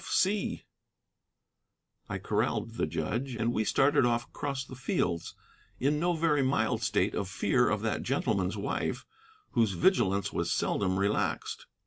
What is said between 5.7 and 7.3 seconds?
in no very mild state of